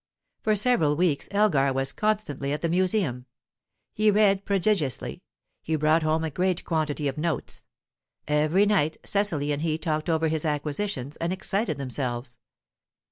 For 0.41 0.55
several 0.55 0.95
weeks 0.95 1.27
Elgar 1.29 1.71
was 1.73 1.91
constantly 1.91 2.51
at 2.51 2.61
the 2.61 2.69
Museum. 2.69 3.27
He 3.93 4.09
read 4.09 4.45
prodigiously; 4.45 5.21
he 5.61 5.75
brought 5.75 6.01
home 6.01 6.23
a 6.23 6.31
great 6.31 6.63
quantity 6.65 7.07
of 7.07 7.19
notes; 7.19 7.63
every 8.27 8.65
night 8.65 8.97
Cecily 9.05 9.51
and 9.51 9.61
he 9.61 9.77
talked 9.77 10.09
over 10.09 10.27
his 10.27 10.43
acquisitions, 10.43 11.17
and 11.17 11.31
excited 11.31 11.77
themselves. 11.77 12.39